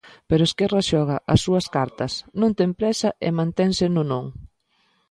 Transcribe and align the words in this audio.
Pero 0.29 0.43
Esquerra 0.49 0.81
xoga 0.91 1.17
as 1.33 1.39
súas 1.45 1.65
cartas, 1.75 2.13
non 2.41 2.51
ten 2.59 2.69
présa 2.79 3.09
e 3.27 3.29
mantense 3.39 3.85
no 3.95 4.03
non. 4.11 4.25